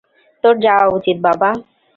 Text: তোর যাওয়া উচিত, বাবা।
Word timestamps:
তোর 0.43 0.55
যাওয়া 0.65 0.85
উচিত, 0.97 1.17
বাবা। 1.27 1.49